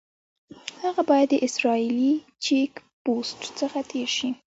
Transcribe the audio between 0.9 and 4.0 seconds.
باید د اسرائیلي چیک پوسټ څخه